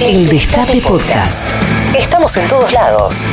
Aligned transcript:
El 0.00 0.28
Destape 0.28 0.80
Podcast. 0.80 1.50
Estamos 1.98 2.36
en 2.36 2.48
todos 2.48 2.72
lados. 2.72 3.26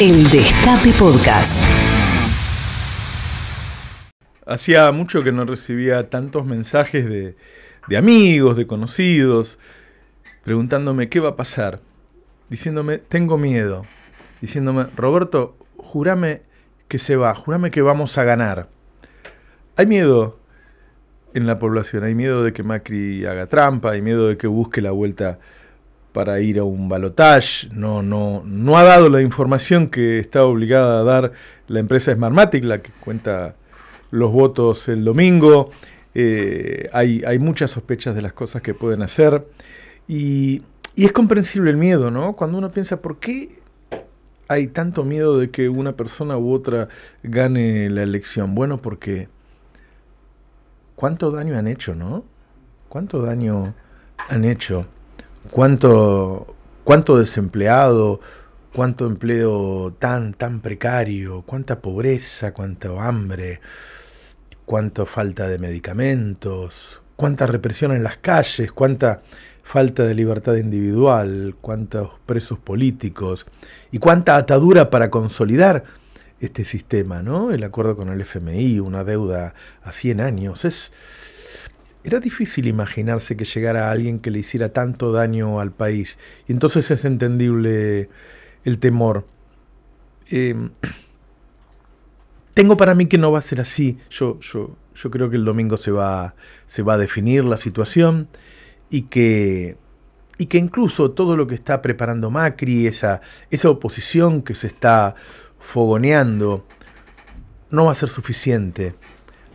El 0.00 0.24
Destape 0.30 0.90
Podcast. 0.98 1.62
Hacía 4.46 4.90
mucho 4.90 5.22
que 5.22 5.30
no 5.30 5.44
recibía 5.44 6.08
tantos 6.08 6.46
mensajes 6.46 7.04
de, 7.04 7.36
de 7.88 7.96
amigos, 7.98 8.56
de 8.56 8.66
conocidos, 8.66 9.58
preguntándome 10.44 11.10
qué 11.10 11.20
va 11.20 11.30
a 11.30 11.36
pasar, 11.36 11.80
diciéndome 12.48 12.96
tengo 12.96 13.36
miedo, 13.36 13.84
diciéndome 14.40 14.86
Roberto, 14.96 15.58
júrame 15.76 16.40
que 16.88 16.98
se 16.98 17.16
va, 17.16 17.34
júrame 17.34 17.70
que 17.70 17.82
vamos 17.82 18.16
a 18.16 18.24
ganar. 18.24 18.70
Hay 19.76 19.84
miedo 19.84 20.38
en 21.34 21.46
la 21.46 21.58
población, 21.58 22.04
hay 22.04 22.14
miedo 22.14 22.44
de 22.44 22.52
que 22.52 22.62
Macri 22.62 23.24
haga 23.26 23.46
trampa, 23.46 23.92
hay 23.92 24.02
miedo 24.02 24.28
de 24.28 24.36
que 24.36 24.46
busque 24.46 24.80
la 24.80 24.90
vuelta 24.90 25.38
para 26.12 26.40
ir 26.40 26.58
a 26.58 26.64
un 26.64 26.88
balotage, 26.88 27.68
no, 27.72 28.02
no, 28.02 28.42
no 28.44 28.76
ha 28.76 28.82
dado 28.82 29.08
la 29.08 29.22
información 29.22 29.88
que 29.88 30.18
está 30.18 30.44
obligada 30.44 31.00
a 31.00 31.04
dar 31.04 31.32
la 31.68 31.80
empresa 31.80 32.14
Smartmatic, 32.14 32.64
la 32.64 32.82
que 32.82 32.90
cuenta 33.00 33.54
los 34.10 34.30
votos 34.30 34.88
el 34.88 35.04
domingo. 35.04 35.70
Eh, 36.14 36.90
hay, 36.92 37.22
hay, 37.26 37.38
muchas 37.38 37.70
sospechas 37.70 38.14
de 38.14 38.20
las 38.20 38.34
cosas 38.34 38.60
que 38.60 38.74
pueden 38.74 39.00
hacer. 39.00 39.46
Y, 40.06 40.62
y, 40.94 41.06
es 41.06 41.12
comprensible 41.12 41.70
el 41.70 41.78
miedo, 41.78 42.10
¿no? 42.10 42.34
Cuando 42.34 42.58
uno 42.58 42.70
piensa, 42.70 43.00
¿por 43.00 43.18
qué 43.18 43.56
hay 44.48 44.66
tanto 44.66 45.04
miedo 45.04 45.38
de 45.38 45.50
que 45.50 45.70
una 45.70 45.96
persona 45.96 46.36
u 46.36 46.52
otra 46.52 46.88
gane 47.22 47.88
la 47.88 48.02
elección? 48.02 48.54
Bueno, 48.54 48.82
porque 48.82 49.28
¿cuánto 51.02 51.32
daño 51.32 51.58
han 51.58 51.66
hecho, 51.66 51.96
no? 51.96 52.24
¿Cuánto 52.88 53.22
daño 53.22 53.74
han 54.28 54.44
hecho? 54.44 54.86
¿Cuánto, 55.50 56.54
cuánto 56.84 57.18
desempleado? 57.18 58.20
¿Cuánto 58.72 59.06
empleo 59.08 59.96
tan, 59.98 60.32
tan 60.32 60.60
precario? 60.60 61.42
¿Cuánta 61.44 61.80
pobreza? 61.80 62.54
¿Cuánto 62.54 63.00
hambre? 63.00 63.60
¿Cuánta 64.64 65.04
falta 65.04 65.48
de 65.48 65.58
medicamentos? 65.58 67.02
¿Cuánta 67.16 67.48
represión 67.48 67.90
en 67.90 68.04
las 68.04 68.18
calles? 68.18 68.70
¿Cuánta 68.70 69.22
falta 69.64 70.04
de 70.04 70.14
libertad 70.14 70.54
individual? 70.54 71.56
¿Cuántos 71.60 72.10
presos 72.26 72.60
políticos? 72.60 73.44
¿Y 73.90 73.98
cuánta 73.98 74.36
atadura 74.36 74.88
para 74.88 75.10
consolidar 75.10 75.82
este 76.42 76.64
sistema, 76.64 77.22
¿no? 77.22 77.52
El 77.52 77.62
acuerdo 77.62 77.96
con 77.96 78.08
el 78.08 78.20
FMI, 78.20 78.80
una 78.80 79.04
deuda 79.04 79.54
a 79.84 79.92
100 79.92 80.20
años. 80.20 80.64
Es, 80.64 80.92
era 82.02 82.18
difícil 82.18 82.66
imaginarse 82.66 83.36
que 83.36 83.44
llegara 83.44 83.92
alguien 83.92 84.18
que 84.18 84.32
le 84.32 84.40
hiciera 84.40 84.72
tanto 84.72 85.12
daño 85.12 85.60
al 85.60 85.70
país. 85.70 86.18
Y 86.48 86.52
entonces 86.52 86.90
es 86.90 87.04
entendible 87.04 88.10
el 88.64 88.78
temor. 88.80 89.24
Eh, 90.32 90.70
tengo 92.54 92.76
para 92.76 92.96
mí 92.96 93.06
que 93.06 93.18
no 93.18 93.30
va 93.30 93.38
a 93.38 93.42
ser 93.42 93.60
así. 93.60 93.98
Yo, 94.10 94.40
yo, 94.40 94.76
yo 94.96 95.10
creo 95.12 95.30
que 95.30 95.36
el 95.36 95.44
domingo 95.44 95.76
se 95.76 95.92
va, 95.92 96.34
se 96.66 96.82
va 96.82 96.94
a 96.94 96.98
definir 96.98 97.44
la 97.44 97.56
situación 97.56 98.26
y 98.90 99.02
que, 99.02 99.76
y 100.38 100.46
que 100.46 100.58
incluso 100.58 101.12
todo 101.12 101.36
lo 101.36 101.46
que 101.46 101.54
está 101.54 101.82
preparando 101.82 102.30
Macri, 102.30 102.88
esa, 102.88 103.20
esa 103.52 103.70
oposición 103.70 104.42
que 104.42 104.56
se 104.56 104.66
está 104.66 105.14
fogoneando, 105.62 106.66
no 107.70 107.86
va 107.86 107.92
a 107.92 107.94
ser 107.94 108.10
suficiente 108.10 108.94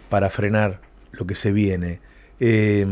para 0.10 0.30
frenar 0.30 0.82
lo 1.12 1.28
que 1.28 1.36
se 1.36 1.52
viene. 1.52 2.02
Eh, 2.40 2.86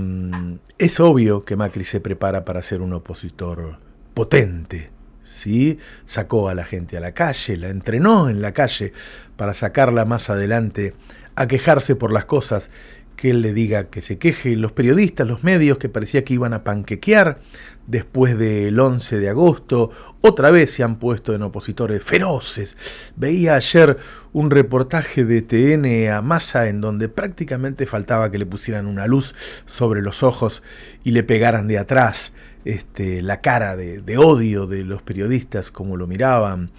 es 0.77 0.99
obvio 0.99 1.45
que 1.45 1.55
Macri 1.55 1.83
se 1.83 1.99
prepara 1.99 2.45
para 2.45 2.61
ser 2.61 2.81
un 2.81 2.93
opositor 2.93 3.79
potente, 4.13 4.91
¿sí? 5.23 5.79
Sacó 6.05 6.49
a 6.49 6.55
la 6.55 6.65
gente 6.65 6.97
a 6.97 6.99
la 6.99 7.13
calle, 7.13 7.57
la 7.57 7.69
entrenó 7.69 8.29
en 8.29 8.41
la 8.41 8.51
calle 8.51 8.93
para 9.35 9.53
sacarla 9.53 10.05
más 10.05 10.29
adelante 10.29 10.93
a 11.35 11.47
quejarse 11.47 11.95
por 11.95 12.11
las 12.11 12.25
cosas 12.25 12.71
que 13.15 13.31
él 13.31 13.41
le 13.41 13.53
diga 13.53 13.85
que 13.85 14.01
se 14.01 14.17
queje, 14.17 14.55
los 14.55 14.71
periodistas, 14.71 15.27
los 15.27 15.43
medios 15.43 15.77
que 15.77 15.89
parecía 15.89 16.23
que 16.23 16.33
iban 16.33 16.53
a 16.53 16.63
panquequear 16.63 17.39
después 17.87 18.37
del 18.37 18.79
11 18.79 19.19
de 19.19 19.29
agosto, 19.29 19.91
otra 20.21 20.51
vez 20.51 20.71
se 20.71 20.83
han 20.83 20.97
puesto 20.97 21.33
en 21.33 21.43
opositores 21.43 22.03
feroces. 22.03 22.77
Veía 23.15 23.55
ayer 23.55 23.97
un 24.33 24.51
reportaje 24.51 25.23
de 25.23 25.41
TN 25.41 26.11
a 26.11 26.21
Massa 26.21 26.67
en 26.67 26.81
donde 26.81 27.09
prácticamente 27.09 27.85
faltaba 27.85 28.31
que 28.31 28.37
le 28.37 28.45
pusieran 28.45 28.87
una 28.87 29.07
luz 29.07 29.35
sobre 29.65 30.01
los 30.01 30.23
ojos 30.23 30.63
y 31.03 31.11
le 31.11 31.23
pegaran 31.23 31.67
de 31.67 31.77
atrás 31.77 32.33
este, 32.65 33.21
la 33.21 33.41
cara 33.41 33.75
de, 33.75 34.17
odio 34.17 34.65
de 34.65 34.83
los 34.83 35.01
periodistas, 35.01 35.71
como 35.71 35.97
lo 35.97 36.07
miraban. 36.07 36.71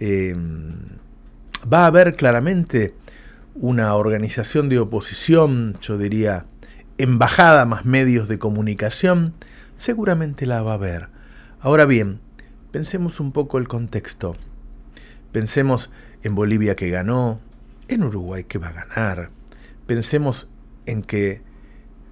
Eh, 0.00 0.34
va 1.70 1.84
a 1.84 1.86
haber 1.86 2.16
claramente 2.16 2.94
una 3.54 3.94
organización 3.94 4.68
de 4.68 4.80
oposición, 4.80 5.76
yo 5.80 5.96
diría, 5.96 6.46
embajada 6.98 7.64
más 7.64 7.84
medios 7.84 8.28
de 8.28 8.38
comunicación, 8.38 9.34
seguramente 9.76 10.46
la 10.46 10.62
va 10.62 10.72
a 10.72 10.74
haber. 10.74 11.08
Ahora 11.60 11.84
bien, 11.84 12.20
pensemos 12.72 13.20
un 13.20 13.32
poco 13.32 13.58
el 13.58 13.68
contexto. 13.68 14.36
Pensemos 15.32 15.90
en 16.22 16.34
Bolivia 16.34 16.76
que 16.76 16.90
ganó, 16.90 17.40
en 17.88 18.02
Uruguay 18.02 18.44
que 18.44 18.58
va 18.58 18.68
a 18.68 18.72
ganar. 18.72 19.30
Pensemos 19.86 20.48
en 20.86 21.02
que 21.02 21.42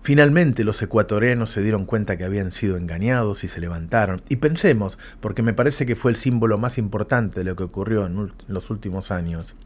finalmente 0.03 0.65
los 0.65 0.83
ecuatorianos 0.83 1.51
se 1.51 1.63
dieron 1.63 1.87
cuenta 1.87 2.17
que 2.17 2.25
habían 2.25 2.51
sido 2.51 2.77
engañados 2.77 3.45
y 3.45 3.49
se 3.49 3.61
levantaron. 3.61 4.23
Y 4.29 4.37
pensemos, 4.37 4.99
porque 5.21 5.43
me 5.43 5.55
parece 5.55 5.87
que 5.87 5.97
fue 5.97 6.11
el 6.11 6.17
símbolo 6.17 6.59
más 6.59 6.79
importante 6.79 7.41
de 7.41 7.45
lo 7.45 7.57
que 7.57 7.65
ocurrió 7.65 8.07
en 8.07 8.33
los 8.49 8.71
últimos 8.71 9.11
años, 9.11 9.57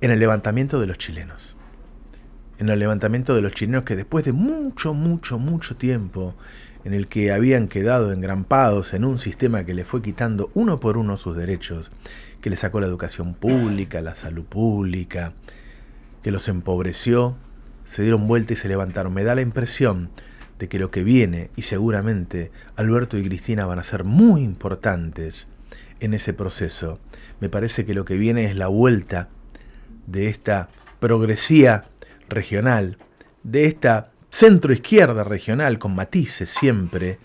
en 0.00 0.10
el 0.10 0.18
levantamiento 0.18 0.80
de 0.80 0.86
los 0.86 0.98
chilenos. 0.98 1.56
En 2.58 2.68
el 2.68 2.78
levantamiento 2.78 3.34
de 3.34 3.42
los 3.42 3.54
chilenos 3.54 3.84
que 3.84 3.96
después 3.96 4.24
de 4.24 4.32
mucho, 4.32 4.94
mucho, 4.94 5.38
mucho 5.38 5.76
tiempo 5.76 6.34
en 6.84 6.94
el 6.94 7.08
que 7.08 7.32
habían 7.32 7.68
quedado 7.68 8.12
engrampados 8.12 8.94
en 8.94 9.04
un 9.04 9.18
sistema 9.18 9.64
que 9.64 9.74
les 9.74 9.86
fue 9.86 10.00
quitando 10.00 10.50
uno 10.54 10.80
por 10.80 10.96
uno 10.96 11.18
sus 11.18 11.36
derechos, 11.36 11.90
que 12.40 12.48
les 12.48 12.60
sacó 12.60 12.80
la 12.80 12.86
educación 12.86 13.34
pública, 13.34 14.00
la 14.00 14.14
salud 14.14 14.44
pública, 14.44 15.34
que 16.22 16.30
los 16.30 16.48
empobreció, 16.48 17.36
se 17.84 18.02
dieron 18.02 18.26
vuelta 18.26 18.54
y 18.54 18.56
se 18.56 18.68
levantaron. 18.68 19.12
Me 19.12 19.24
da 19.24 19.34
la 19.34 19.42
impresión 19.42 20.10
de 20.58 20.68
que 20.68 20.78
lo 20.78 20.90
que 20.90 21.04
viene, 21.04 21.50
y 21.56 21.62
seguramente 21.62 22.50
Alberto 22.76 23.18
y 23.18 23.24
Cristina 23.24 23.66
van 23.66 23.78
a 23.78 23.84
ser 23.84 24.04
muy 24.04 24.42
importantes 24.42 25.48
en 26.00 26.14
ese 26.14 26.32
proceso, 26.32 26.98
me 27.40 27.50
parece 27.50 27.84
que 27.84 27.94
lo 27.94 28.06
que 28.06 28.16
viene 28.16 28.46
es 28.46 28.56
la 28.56 28.68
vuelta 28.68 29.28
de 30.10 30.28
esta 30.28 30.68
progresía 30.98 31.84
regional, 32.28 32.98
de 33.42 33.66
esta 33.66 34.10
centro 34.30 34.72
izquierda 34.72 35.24
regional 35.24 35.78
con 35.78 35.94
matices 35.94 36.50
siempre, 36.50 37.18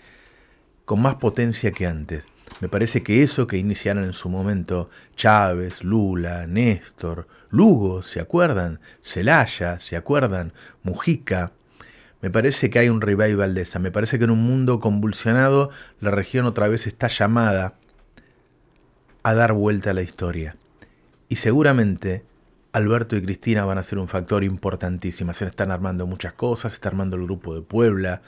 con 0.84 1.00
más 1.02 1.16
potencia 1.16 1.72
que 1.72 1.86
antes. 1.86 2.26
Me 2.60 2.68
parece 2.68 3.02
que 3.02 3.22
eso 3.22 3.46
que 3.46 3.58
iniciaron 3.58 4.04
en 4.04 4.12
su 4.12 4.28
momento 4.28 4.88
Chávez, 5.14 5.84
Lula, 5.84 6.46
Néstor, 6.46 7.26
Lugo, 7.50 8.02
¿se 8.02 8.20
acuerdan? 8.20 8.80
Celaya, 9.02 9.78
¿se 9.78 9.96
acuerdan? 9.96 10.52
Mujica. 10.82 11.52
Me 12.22 12.30
parece 12.30 12.70
que 12.70 12.78
hay 12.78 12.88
un 12.88 13.02
revival 13.02 13.54
de 13.54 13.62
esa. 13.62 13.78
Me 13.78 13.90
parece 13.90 14.18
que 14.18 14.24
en 14.24 14.30
un 14.30 14.42
mundo 14.42 14.80
convulsionado 14.80 15.70
la 16.00 16.10
región 16.10 16.46
otra 16.46 16.66
vez 16.66 16.86
está 16.86 17.08
llamada 17.08 17.74
a 19.22 19.34
dar 19.34 19.52
vuelta 19.52 19.90
a 19.90 19.94
la 19.94 20.02
historia. 20.02 20.56
Y 21.28 21.36
seguramente 21.36 22.24
Alberto 22.76 23.16
y 23.16 23.22
Cristina 23.22 23.64
van 23.64 23.78
a 23.78 23.82
ser 23.82 23.98
un 23.98 24.06
factor 24.06 24.44
importantísimo. 24.44 25.32
Se 25.32 25.46
están 25.46 25.70
armando 25.70 26.06
muchas 26.06 26.34
cosas, 26.34 26.72
se 26.72 26.76
está 26.76 26.90
armando 26.90 27.16
el 27.16 27.22
grupo 27.22 27.54
de 27.54 27.62
Puebla, 27.62 28.20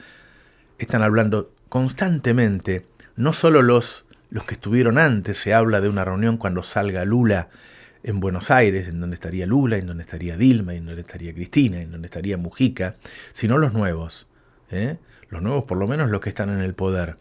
están 0.79 1.03
hablando 1.03 1.53
constantemente, 1.69 2.87
no 3.15 3.35
solo 3.35 3.61
los, 3.61 4.07
los 4.31 4.45
que 4.45 4.55
estuvieron 4.55 4.97
antes, 4.97 5.37
se 5.37 5.53
habla 5.53 5.83
de 5.83 5.91
una 5.91 6.03
reunión 6.03 6.39
cuando 6.39 6.63
salga 6.63 7.05
Lula 7.05 7.51
en 8.03 8.21
Buenos 8.21 8.51
Aires, 8.51 8.89
en 8.89 9.01
donde 9.01 9.17
estaría 9.17 9.45
Lula, 9.45 9.77
en 9.77 9.87
donde 9.87 10.05
estaría 10.05 10.39
Dilma, 10.39 10.75
en 10.75 10.87
donde 10.87 11.03
estaría 11.03 11.35
Cristina, 11.35 11.83
en 11.83 11.91
donde 11.91 12.07
estaría 12.07 12.39
Mujica, 12.39 12.97
sino 13.33 13.59
los 13.59 13.75
nuevos, 13.75 14.29
¿eh? 14.71 14.97
los 15.29 15.43
nuevos 15.43 15.65
por 15.65 15.77
lo 15.77 15.87
menos 15.87 16.09
los 16.09 16.23
que 16.23 16.31
están 16.31 16.49
en 16.49 16.61
el 16.61 16.73
poder. 16.73 17.17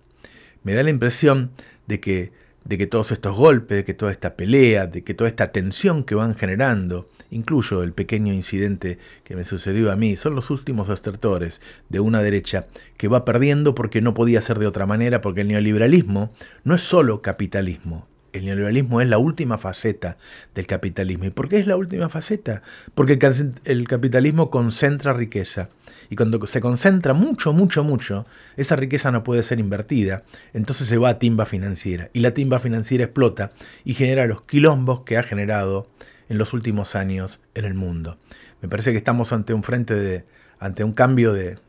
Me 0.64 0.74
da 0.74 0.82
la 0.82 0.92
impresión 0.92 1.52
de 1.88 2.00
que 2.00 2.32
de 2.68 2.78
que 2.78 2.86
todos 2.86 3.12
estos 3.14 3.36
golpes, 3.36 3.78
de 3.78 3.84
que 3.86 3.94
toda 3.94 4.12
esta 4.12 4.36
pelea, 4.36 4.88
de 4.88 5.04
que 5.04 5.14
toda 5.14 5.30
esta 5.30 5.54
tensión 5.54 6.04
que 6.04 6.16
van 6.16 6.36
generando, 6.36 7.10
incluyo 7.32 7.82
el 7.82 7.94
pequeño 7.94 8.34
incidente 8.34 9.00
que 9.24 9.38
me 9.38 9.46
sucedió 9.46 9.90
a 9.90 9.96
mí, 9.96 10.18
son 10.18 10.36
los 10.36 10.50
últimos 10.50 10.90
estertores 10.90 11.62
de 11.88 12.02
una 12.02 12.22
derecha 12.22 12.68
que 12.98 13.08
va 13.08 13.24
perdiendo 13.24 13.74
porque 13.74 14.02
no 14.02 14.14
podía 14.14 14.42
ser 14.42 14.60
de 14.60 14.68
otra 14.68 14.86
manera, 14.86 15.22
porque 15.22 15.42
el 15.42 15.48
neoliberalismo 15.48 16.34
no 16.66 16.76
es 16.76 16.82
solo 16.82 17.22
capitalismo, 17.22 18.06
el 18.38 18.46
neoliberalismo 18.46 19.02
es 19.02 19.08
la 19.08 19.18
última 19.18 19.58
faceta 19.58 20.18
del 20.56 20.68
capitalismo. 20.68 21.26
¿Y 21.26 21.30
por 21.30 21.50
qué 21.50 21.60
es 21.60 21.68
la 21.68 21.76
última 21.76 22.10
faceta? 22.10 22.62
Porque 22.96 23.20
el, 23.64 23.88
capitalismo 23.88 24.50
concentra 24.50 25.14
riqueza. 25.14 25.70
Y 26.10 26.16
cuando 26.16 26.46
se 26.46 26.62
concentra 26.62 27.14
mucho, 27.14 27.54
mucho, 27.54 27.84
mucho, 27.84 28.26
esa 28.56 28.76
riqueza 28.76 29.12
no 29.12 29.24
puede 29.24 29.44
ser 29.44 29.60
invertida. 29.60 30.24
Entonces 30.54 30.88
se 30.88 30.98
va 30.98 31.10
a 31.10 31.20
timba 31.20 31.46
financiera. 31.46 32.10
Y 32.14 32.22
la 32.22 32.34
timba 32.34 32.60
financiera 32.60 33.04
explota 33.04 33.52
y 33.84 33.94
genera 33.94 34.26
los 34.26 34.42
quilombos 34.44 35.02
que 35.02 35.18
ha 35.18 35.24
generado 35.24 35.88
en 36.30 36.38
los 36.38 36.54
últimos 36.54 36.96
años 36.96 37.40
en 37.56 37.66
el 37.66 37.74
mundo. 37.74 38.18
Me 38.62 38.70
parece 38.70 38.92
que 38.92 38.98
estamos 38.98 39.34
ante 39.34 39.54
un 39.54 39.64
frente 39.64 39.94
de, 39.96 40.26
ante 40.60 40.84
un 40.84 40.94
cambio 40.94 41.34
de, 41.34 41.60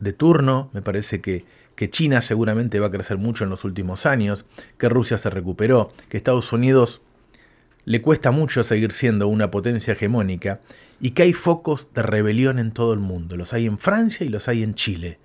de 0.00 0.12
turno. 0.12 0.70
Me 0.72 0.82
parece 0.82 1.20
que 1.20 1.44
que 1.76 1.90
China 1.90 2.20
seguramente 2.20 2.80
va 2.80 2.88
a 2.88 2.90
crecer 2.90 3.18
mucho 3.18 3.44
en 3.44 3.50
los 3.50 3.64
últimos 3.64 4.06
años, 4.06 4.46
que 4.78 4.88
Rusia 4.88 5.18
se 5.18 5.30
recuperó, 5.30 5.92
que 6.08 6.16
Estados 6.16 6.52
Unidos 6.52 7.02
le 7.84 8.00
cuesta 8.00 8.30
mucho 8.30 8.64
seguir 8.64 8.92
siendo 8.92 9.28
una 9.28 9.50
potencia 9.50 9.92
hegemónica 9.92 10.60
y 11.00 11.10
que 11.10 11.22
hay 11.22 11.32
focos 11.32 11.88
de 11.94 12.02
rebelión 12.02 12.58
en 12.58 12.72
todo 12.72 12.94
el 12.94 13.00
mundo. 13.00 13.36
Los 13.36 13.52
hay 13.52 13.66
en 13.66 13.78
Francia 13.78 14.24
y 14.24 14.30
los 14.30 14.48
hay 14.48 14.62
en 14.62 14.74
Chile. 14.74 15.18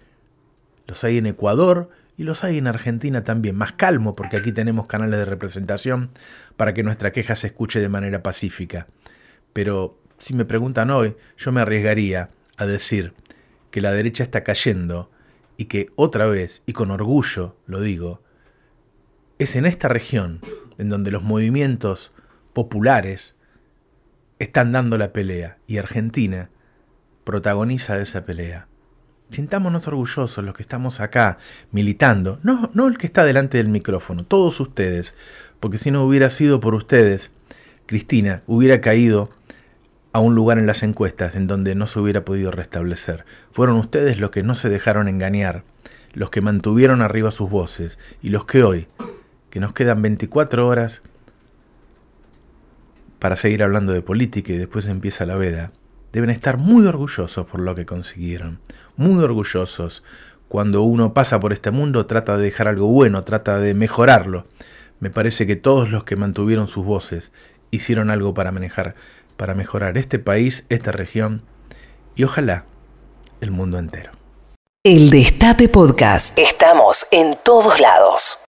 Los 0.87 1.03
hay 1.03 1.17
en 1.17 1.27
Ecuador 1.27 1.89
y 2.17 2.23
los 2.23 2.43
hay 2.43 2.57
en 2.57 2.67
Argentina 2.67 3.23
también. 3.23 3.55
Más 3.55 3.71
calmo 3.73 4.15
porque 4.15 4.37
aquí 4.37 4.51
tenemos 4.51 4.87
canales 4.87 5.19
de 5.19 5.25
representación 5.25 6.09
para 6.57 6.73
que 6.73 6.83
nuestra 6.83 7.11
queja 7.11 7.35
se 7.35 7.47
escuche 7.47 7.79
de 7.79 7.89
manera 7.89 8.23
pacífica. 8.23 8.87
Pero 9.53 9.97
si 10.17 10.33
me 10.33 10.45
preguntan 10.45 10.89
hoy, 10.89 11.15
yo 11.37 11.51
me 11.51 11.61
arriesgaría 11.61 12.29
a 12.57 12.65
decir 12.65 13.13
que 13.71 13.81
la 13.81 13.91
derecha 13.91 14.23
está 14.23 14.43
cayendo 14.43 15.09
y 15.59 15.65
que 15.65 15.91
otra 15.97 16.25
vez, 16.25 16.63
y 16.65 16.71
con 16.71 16.89
orgullo 16.89 17.57
lo 17.67 17.81
digo, 17.81 18.23
es 19.39 19.57
en 19.57 19.65
esta 19.65 19.89
región 19.89 20.39
en 20.77 20.88
donde 20.88 21.11
los 21.11 21.21
movimientos 21.21 22.13
populares 22.53 23.35
están 24.39 24.71
dando 24.71 24.97
la 24.97 25.11
pelea 25.11 25.57
y 25.67 25.77
Argentina 25.77 26.50
protagoniza 27.25 28.00
esa 28.00 28.23
pelea. 28.23 28.69
Sintámonos 29.31 29.85
orgullosos 29.89 30.45
los 30.45 30.56
que 30.56 30.61
estamos 30.61 31.01
acá 31.01 31.39
militando, 31.71 32.39
no, 32.41 32.71
no 32.73 32.88
el 32.88 32.97
que 32.97 33.07
está 33.07 33.25
delante 33.25 33.57
del 33.57 33.67
micrófono, 33.67 34.23
todos 34.23 34.61
ustedes, 34.61 35.13
porque 35.59 35.77
si 35.77 35.91
no 35.91 36.06
hubiera 36.06 36.29
sido 36.29 36.61
por 36.61 36.73
ustedes, 36.73 37.31
Cristina 37.85 38.44
hubiera 38.47 38.79
caído 38.79 39.29
a 40.11 40.19
un 40.19 40.35
lugar 40.35 40.57
en 40.57 40.67
las 40.67 40.83
encuestas 40.83 41.35
en 41.35 41.47
donde 41.47 41.75
no 41.75 41.88
se 41.88 42.00
hubiera 42.00 42.25
podido 42.25 42.51
restablecer. 42.51 43.25
Fueron 43.51 43.75
ustedes 43.77 44.19
los 44.19 44.31
que 44.31 44.44
no 44.44 44.56
se 44.56 44.69
dejaron 44.69 45.07
engañar, 45.07 45.63
los 46.13 46.29
que 46.29 46.41
mantuvieron 46.41 47.01
arriba 47.01 47.31
sus 47.31 47.50
voces 47.50 48.00
y 48.21 48.29
los 48.29 48.45
que 48.45 48.63
hoy, 48.63 48.88
que 49.50 49.59
nos 49.59 49.73
quedan 49.73 50.01
24 50.01 50.67
horas 50.67 51.01
para 53.19 53.35
seguir 53.35 53.63
hablando 53.63 53.91
de 53.91 54.01
política 54.01 54.53
y 54.53 54.57
después 54.57 54.88
empieza 54.88 55.25
la 55.25 55.35
veda, 55.35 55.71
deben 56.13 56.29
estar 56.29 56.57
muy 56.57 56.88
orgullosos 56.88 57.45
por 57.45 57.59
lo 57.59 57.75
que 57.75 57.85
consiguieron, 57.85 58.59
muy 58.95 59.23
orgullosos. 59.23 60.03
Cuando 60.47 60.81
uno 60.81 61.13
pasa 61.13 61.39
por 61.39 61.53
este 61.53 61.69
mundo 61.69 62.07
trata 62.07 62.38
de 62.38 62.44
dejar 62.44 62.67
algo 62.67 62.88
bueno, 62.88 63.23
trata 63.23 63.59
de 63.59 63.75
mejorarlo. 63.75 64.47
Me 65.00 65.11
parece 65.11 65.45
que 65.45 65.56
todos 65.56 65.91
los 65.91 66.03
que 66.03 66.15
mantuvieron 66.15 66.67
sus 66.67 66.85
voces 66.85 67.31
hicieron 67.71 68.09
algo 68.09 68.33
para 68.33 68.51
manejar 68.51 68.95
para 69.39 69.56
mejorar 69.56 69.97
este 69.97 70.19
país, 70.19 70.65
esta 70.68 70.91
región 70.91 71.44
y 72.13 72.25
ojalá 72.25 72.65
el 73.39 73.51
mundo 73.51 73.80
entero. 73.80 74.12
El 74.83 75.09
Destape 75.09 75.69
Podcast. 75.69 76.38
Estamos 76.38 77.07
en 77.12 77.38
todos 77.41 77.80
lados. 77.80 78.38